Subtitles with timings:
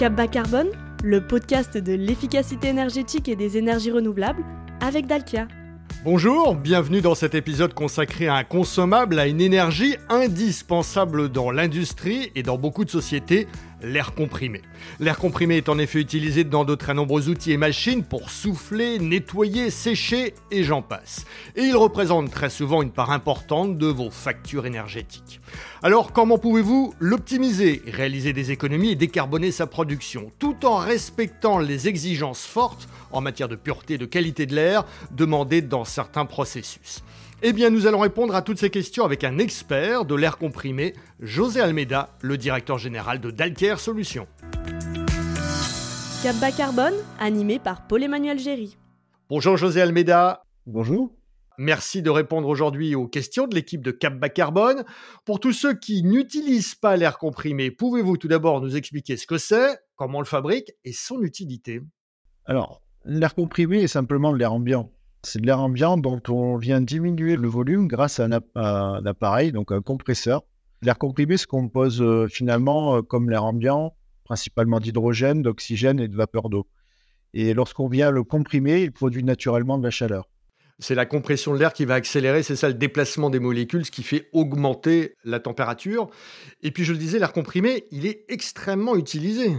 [0.00, 0.70] Cap Bas Carbone,
[1.04, 4.42] le podcast de l'efficacité énergétique et des énergies renouvelables
[4.80, 5.46] avec Dalkia.
[6.06, 12.32] Bonjour, bienvenue dans cet épisode consacré à un consommable, à une énergie indispensable dans l'industrie
[12.34, 13.46] et dans beaucoup de sociétés,
[13.82, 14.62] l'air comprimé.
[14.98, 18.98] L'air comprimé est en effet utilisé dans de très nombreux outils et machines pour souffler,
[18.98, 21.24] nettoyer, sécher et j'en passe.
[21.56, 25.40] Et il représente très souvent une part importante de vos factures énergétiques.
[25.82, 31.88] Alors comment pouvez-vous l'optimiser, réaliser des économies et décarboner sa production, tout en respectant les
[31.88, 37.02] exigences fortes en matière de pureté et de qualité de l'air demandées dans certains processus
[37.42, 40.92] eh bien, nous allons répondre à toutes ces questions avec un expert de l'air comprimé,
[41.20, 44.26] José Almeida, le directeur général de Dalker Solutions.
[46.22, 48.76] Cap bas carbone, animé par Paul-Emmanuel Géry.
[49.28, 50.42] Bonjour José Almeida.
[50.66, 51.14] Bonjour.
[51.62, 54.82] Merci de répondre aujourd'hui aux questions de l'équipe de Cap Bas Carbone.
[55.26, 59.36] Pour tous ceux qui n'utilisent pas l'air comprimé, pouvez-vous tout d'abord nous expliquer ce que
[59.36, 61.82] c'est, comment on le fabrique et son utilité?
[62.46, 64.90] Alors, l'air comprimé est simplement l'air ambiant.
[65.22, 69.70] C'est de l'air ambiant dont on vient diminuer le volume grâce à un, appareil, donc
[69.70, 70.42] un compresseur.
[70.82, 76.16] L'air comprimé se compose euh, finalement euh, comme l'air ambiant, principalement d'hydrogène, d'oxygène et de
[76.16, 76.66] vapeur d'eau.
[77.34, 80.30] Et lorsqu'on vient le comprimer, il produit naturellement de la chaleur.
[80.78, 83.90] C'est la compression de l'air qui va accélérer, c'est ça le déplacement des molécules, ce
[83.90, 86.08] qui fait augmenter la température.
[86.62, 89.52] Et puis je le disais, l'air comprimé, il est extrêmement utilisé.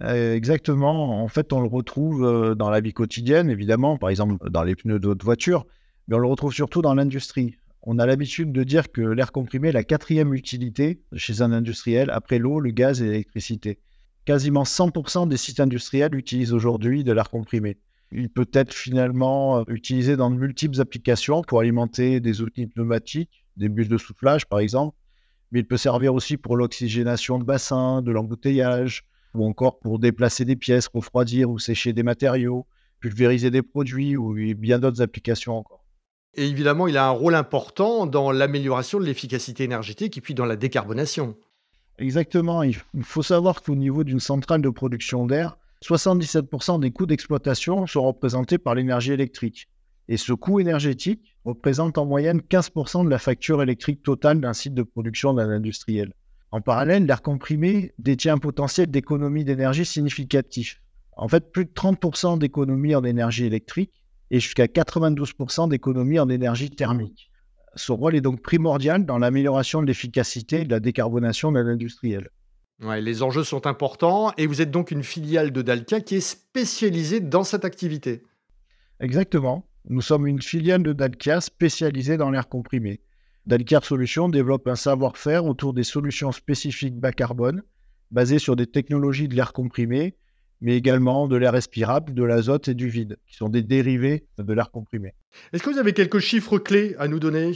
[0.00, 1.22] Euh, exactement.
[1.22, 4.98] En fait, on le retrouve dans la vie quotidienne, évidemment, par exemple dans les pneus
[4.98, 5.64] d'autres voitures,
[6.08, 7.54] mais on le retrouve surtout dans l'industrie.
[7.88, 12.10] On a l'habitude de dire que l'air comprimé est la quatrième utilité chez un industriel
[12.10, 13.78] après l'eau, le gaz et l'électricité.
[14.24, 17.78] Quasiment 100% des sites industriels utilisent aujourd'hui de l'air comprimé.
[18.10, 23.46] Il peut être finalement euh, utilisé dans de multiples applications pour alimenter des outils pneumatiques,
[23.56, 24.96] des bus de soufflage par exemple,
[25.52, 30.44] mais il peut servir aussi pour l'oxygénation de bassins, de l'embouteillage, ou encore pour déplacer
[30.44, 32.66] des pièces, refroidir ou sécher des matériaux,
[32.98, 35.85] pulvériser des produits ou bien d'autres applications encore.
[36.36, 40.44] Et évidemment, il a un rôle important dans l'amélioration de l'efficacité énergétique et puis dans
[40.44, 41.34] la décarbonation.
[41.98, 42.62] Exactement.
[42.62, 48.02] Il faut savoir qu'au niveau d'une centrale de production d'air, 77% des coûts d'exploitation sont
[48.02, 49.68] représentés par l'énergie électrique.
[50.08, 54.74] Et ce coût énergétique représente en moyenne 15% de la facture électrique totale d'un site
[54.74, 56.12] de production d'un industriel.
[56.52, 60.80] En parallèle, l'air comprimé détient un potentiel d'économie d'énergie significatif.
[61.16, 63.92] En fait, plus de 30% d'économie en énergie électrique
[64.30, 67.30] et jusqu'à 92% d'économie en énergie thermique.
[67.74, 72.30] Son rôle est donc primordial dans l'amélioration de l'efficacité et de la décarbonation de l'industriel.
[72.82, 76.20] Ouais, les enjeux sont importants et vous êtes donc une filiale de Dalkia qui est
[76.20, 78.22] spécialisée dans cette activité.
[79.00, 79.66] Exactement.
[79.88, 83.00] Nous sommes une filiale de Dalkia spécialisée dans l'air comprimé.
[83.46, 87.62] Dalcar Solutions développe un savoir-faire autour des solutions spécifiques bas carbone,
[88.10, 90.16] basées sur des technologies de l'air comprimé,
[90.60, 94.52] mais également de l'air respirable, de l'azote et du vide, qui sont des dérivés de
[94.52, 95.14] l'air comprimé.
[95.52, 97.52] Est-ce que vous avez quelques chiffres clés à nous donner?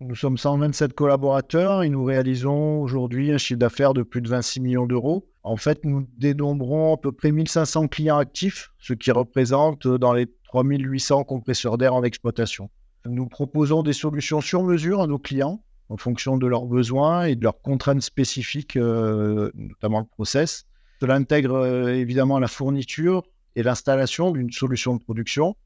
[0.00, 4.60] Nous sommes 127 collaborateurs et nous réalisons aujourd'hui un chiffre d'affaires de plus de 26
[4.60, 5.26] millions d'euros.
[5.42, 10.26] En fait, nous dénombrons à peu près 1500 clients actifs, ce qui représente dans les
[10.44, 12.68] 3800 compresseurs d'air en exploitation.
[13.06, 17.36] Nous proposons des solutions sur mesure à nos clients en fonction de leurs besoins et
[17.36, 20.65] de leurs contraintes spécifiques, euh, notamment le process.
[21.00, 23.22] Cela intègre euh, évidemment la fourniture
[23.54, 25.56] et l'installation d'une solution de production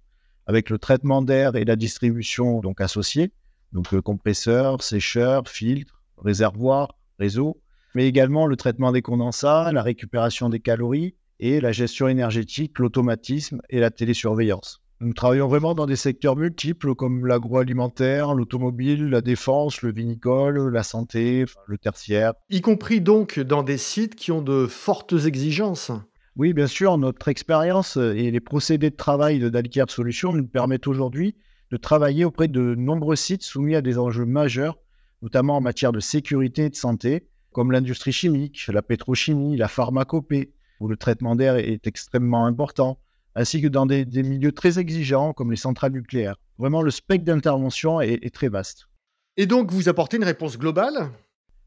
[0.46, 3.32] avec le traitement d'air et la distribution donc associés,
[3.72, 7.60] donc le compresseur, sécheur, filtre, réservoir, réseau,
[7.94, 13.60] mais également le traitement des condensats, la récupération des calories et la gestion énergétique, l'automatisme
[13.70, 14.82] et la télésurveillance.
[15.02, 20.82] Nous travaillons vraiment dans des secteurs multiples comme l'agroalimentaire, l'automobile, la défense, le vinicole, la
[20.82, 22.34] santé, le tertiaire.
[22.50, 25.90] Y compris donc dans des sites qui ont de fortes exigences.
[26.36, 30.86] Oui, bien sûr, notre expérience et les procédés de travail de Dalcare Solutions nous permettent
[30.86, 31.34] aujourd'hui
[31.70, 34.76] de travailler auprès de nombreux sites soumis à des enjeux majeurs,
[35.22, 40.52] notamment en matière de sécurité et de santé, comme l'industrie chimique, la pétrochimie, la pharmacopée,
[40.78, 42.98] où le traitement d'air est extrêmement important,
[43.34, 46.36] ainsi que dans des, milieux très exigeants comme les centrales nucléaires.
[46.58, 48.88] Vraiment, le spectre d'intervention est, très vaste.
[49.36, 51.10] Et donc, vous apportez une réponse globale?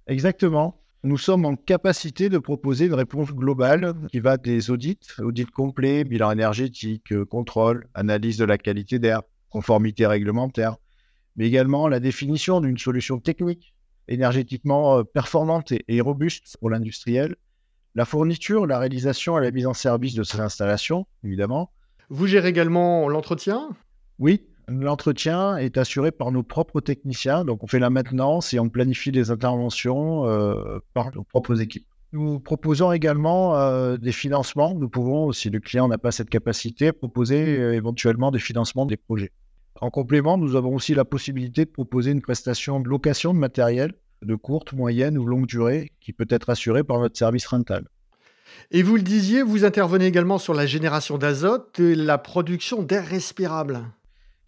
[0.07, 0.79] Exactement.
[1.03, 6.03] Nous sommes en capacité de proposer une réponse globale qui va des audits, audits complets,
[6.03, 10.77] bilan énergétique, euh, contrôle, analyse de la qualité d'air, conformité réglementaire,
[11.35, 13.73] mais également la définition d'une solution technique
[14.07, 17.35] énergétiquement euh, performante et robuste pour l'industriel,
[17.95, 21.71] la fourniture, la réalisation et la mise en service de ces installations, évidemment.
[22.09, 23.69] Vous gérez également l'entretien?
[24.19, 27.45] Oui, l'entretien est assuré par nos propres techniciens.
[27.45, 31.87] Donc, on fait la maintenance et on planifie les interventions euh, par nos propres équipes.
[32.11, 34.75] Nous proposons également euh, des financements.
[34.75, 38.97] Nous pouvons, si le client n'a pas cette capacité, proposer euh, éventuellement des financements des
[38.97, 39.31] projets.
[39.81, 43.93] En complément, nous avons aussi la possibilité de proposer une prestation de location de matériel
[44.23, 47.85] de courte, moyenne ou longue durée qui peut être assurée par notre service rental.
[48.71, 53.05] Et vous le disiez, vous intervenez également sur la génération d'azote et la production d'air
[53.05, 53.81] respirable.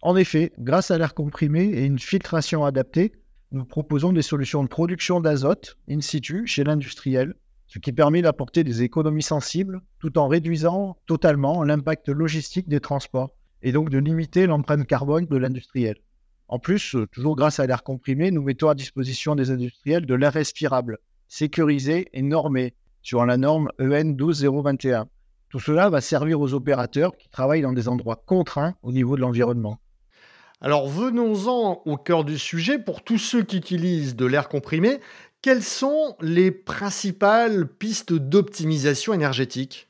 [0.02, 3.12] En effet, grâce à l'air comprimé et une filtration adaptée,
[3.52, 7.34] nous proposons des solutions de production d'azote in situ chez l'industriel
[7.66, 13.30] ce qui permet d'apporter des économies sensibles tout en réduisant totalement l'impact logistique des transports
[13.62, 15.96] et donc de limiter l'empreinte carbone de l'industriel.
[16.48, 20.14] En plus, euh, toujours grâce à l'air comprimé, nous mettons à disposition des industriels de
[20.14, 20.98] l'air respirable,
[21.28, 25.08] sécurisé et normé sur la norme EN 12021.
[25.48, 29.20] Tout cela va servir aux opérateurs qui travaillent dans des endroits contraints au niveau de
[29.20, 29.78] l'environnement.
[30.60, 32.78] Alors venons-en au cœur du sujet.
[32.78, 35.00] Pour tous ceux qui utilisent de l'air comprimé,
[35.42, 39.88] quelles sont les principales pistes d'optimisation énergétique?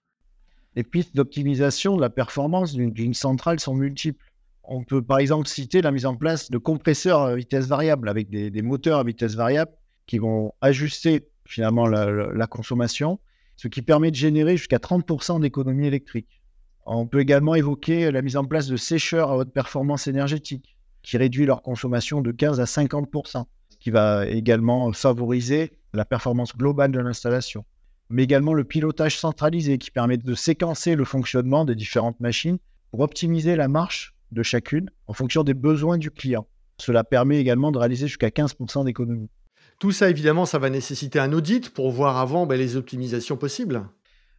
[0.75, 4.25] Les pistes d'optimisation de la performance d'une centrale sont multiples.
[4.68, 8.28] On peut par exemple citer la mise en place de compresseurs à vitesse variable avec
[8.28, 9.70] des, moteurs à vitesse variable
[10.06, 13.20] qui vont ajuster finalement la, la, consommation,
[13.56, 16.42] ce qui permet de générer jusqu'à 30% d'économie électrique.
[16.84, 21.16] On peut également évoquer la mise en place de sécheurs à haute performance énergétique qui
[21.16, 23.44] réduit leur consommation de 15 à 50%
[23.78, 27.64] qui va également favoriser la performance globale de l'installation.
[28.10, 32.58] Mais également le pilotage centralisé qui permet de séquencer le fonctionnement des différentes machines
[32.90, 36.46] pour optimiser la marche de chacune en fonction des besoins du client.
[36.78, 39.31] Cela permet également de réaliser jusqu'à 15% d'économie.
[39.78, 43.87] Tout ça, évidemment, ça va nécessiter un audit pour voir avant ben, les optimisations possibles.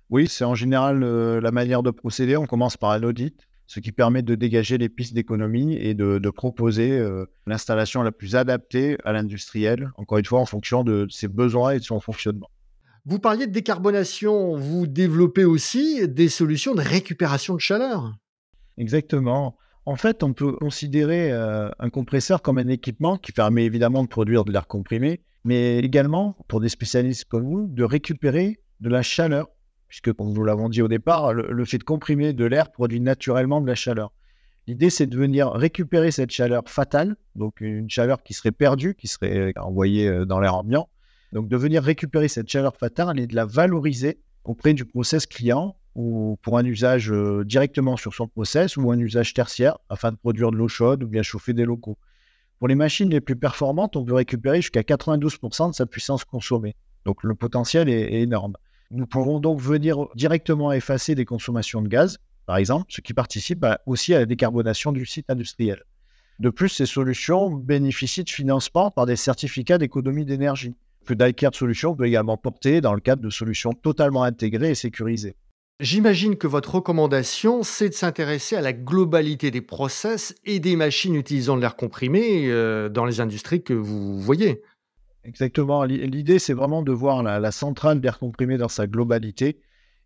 [0.10, 2.38] Oui, c'est en général euh, la manière de procéder.
[2.38, 6.20] On commence par un audit ce qui permet de dégager les pistes d'économie et de,
[6.20, 11.06] de proposer euh, l'installation la plus adaptée à l'industriel, encore une fois en fonction de
[11.10, 12.50] ses besoins et de son fonctionnement.
[13.06, 18.14] Vous parliez de décarbonation, vous développez aussi des solutions de récupération de chaleur.
[18.78, 19.58] Exactement.
[19.88, 24.10] En fait, on peut considérer euh, un compresseur comme un équipement qui permet évidemment de
[24.10, 29.02] produire de l'air comprimé, mais également, pour des spécialistes comme vous, de récupérer de la
[29.02, 29.48] chaleur
[29.88, 33.00] puisque, comme nous l'avons dit au départ, le, le, fait de comprimer de l'air produit
[33.00, 34.12] naturellement de la chaleur.
[34.68, 39.08] L'idée, c'est de venir récupérer cette chaleur fatale, donc une chaleur qui serait perdue, qui
[39.08, 40.90] serait envoyée euh, dans l'air ambiant.
[41.32, 45.78] Donc, de venir récupérer cette chaleur fatale et de la valoriser auprès du process client
[45.98, 50.16] ou pour un usage euh, directement sur son process ou un usage tertiaire afin de
[50.16, 51.98] produire de l'eau chaude ou bien chauffer des locaux.
[52.60, 56.76] Pour les machines les plus performantes, on peut récupérer jusqu'à 92% de sa puissance consommée.
[57.04, 58.56] Donc, le potentiel est, énorme.
[58.92, 63.66] Nous pourrons donc venir directement effacer des consommations de gaz, par exemple, ce qui participe
[63.88, 65.82] aussi à la décarbonation du site industriel.
[66.40, 70.76] De plus, ces solutions bénéficient de financement par des certificats d'économie d'énergie,
[71.08, 75.36] que Daiker Solutions peut également porter dans le cadre de solutions totalement intégrées et sécurisées.
[75.80, 81.14] J'imagine que votre recommandation, c'est de s'intéresser à la globalité des process et des machines
[81.14, 84.64] utilisant de l'air comprimé euh, dans les industries que vous voyez.
[85.24, 85.84] Exactement.
[85.84, 89.60] L'idée, c'est vraiment de voir la, centrale d'air comprimé dans sa globalité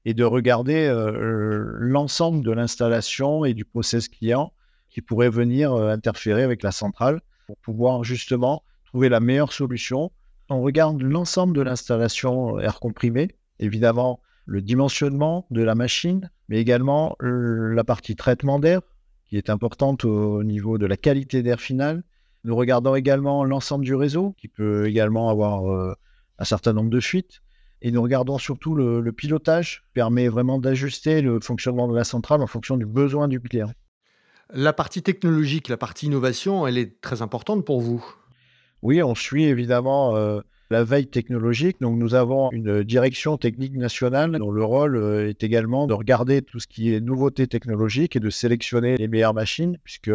[0.04, 4.52] et de regarder euh, l'ensemble de l'installation et du process client
[4.90, 10.12] qui pourrait venir euh, interférer avec la centrale pour pouvoir justement trouver la meilleure solution.
[10.50, 13.30] On regarde l'ensemble de l'installation air comprimé,
[13.60, 14.20] évidemment
[14.52, 18.82] le dimensionnement de la machine, mais également euh, la partie traitement d'air
[19.26, 22.04] qui est importante au niveau de la qualité d'air final,
[22.44, 25.94] nous regardons également l'ensemble du réseau, qui peut également avoir euh,
[26.38, 27.42] un certain nombre de fuites.
[27.82, 32.04] Et nous regardons surtout le, le pilotage, qui permet vraiment d'ajuster le fonctionnement de la
[32.04, 33.72] centrale en fonction du besoin du client.
[34.54, 38.04] La partie technologique, la partie innovation, elle est très importante pour vous?
[38.82, 41.80] Oui, on suit évidemment euh, la veille technologique.
[41.82, 46.42] Donc nous avons une direction technique nationale dont le rôle euh, est également de regarder
[46.42, 50.12] tout ce qui est nouveauté technologique et de sélectionner les meilleures machines, puisque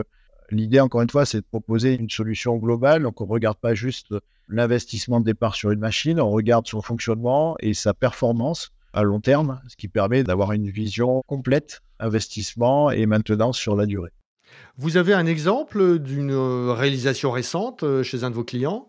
[0.50, 3.02] L'idée, encore une fois, c'est de proposer une solution globale.
[3.02, 4.14] Donc, on ne regarde pas juste
[4.48, 9.20] l'investissement de départ sur une machine, on regarde son fonctionnement et sa performance à long
[9.20, 14.12] terme, ce qui permet d'avoir une vision complète, investissement et maintenance sur la durée.
[14.78, 18.88] Vous avez un exemple d'une réalisation récente euh, chez un de vos clients?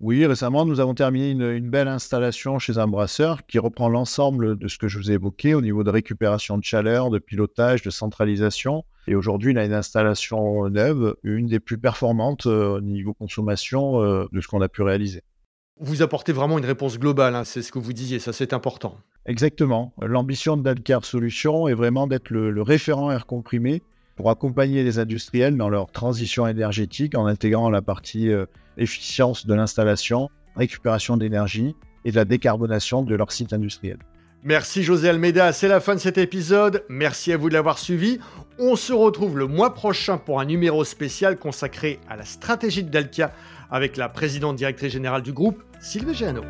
[0.00, 4.56] Oui, récemment, nous avons terminé une, une, belle installation chez un brasseur qui reprend l'ensemble
[4.56, 7.82] de ce que je vous ai évoqué au niveau de récupération de chaleur, de pilotage,
[7.82, 8.84] de centralisation.
[9.08, 14.00] Et aujourd'hui, il a une installation neuve, une des plus performantes euh, au niveau consommation
[14.00, 15.22] euh, de ce qu'on a pu réaliser.
[15.80, 18.96] Vous apportez vraiment une réponse globale, hein, c'est ce que vous disiez, ça c'est important.
[19.26, 19.94] Exactement.
[20.00, 23.82] L'ambition de Dalcar Solutions est vraiment d'être le, le référent air comprimé
[24.18, 28.46] pour accompagner les industriels dans leur transition énergétique en intégrant la partie euh,
[28.76, 33.98] efficience de l'installation, récupération d'énergie et de la décarbonation de leur site industriel.
[34.42, 36.84] Merci José Almeida, c'est la fin de cet épisode.
[36.88, 38.18] Merci à vous de l'avoir suivi.
[38.58, 42.90] On se retrouve le mois prochain pour un numéro spécial consacré à la stratégie de
[42.90, 43.32] Dalkia
[43.70, 46.42] avec la présidente directrice générale du groupe, Sylvie Géano.